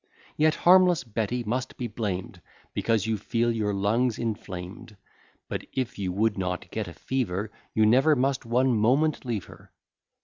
[0.35, 2.41] Yet harmless Betty must be blamed
[2.73, 4.97] Because you feel your lungs inflamed
[5.47, 9.71] But if you would not get a fever, You never must one moment leave her.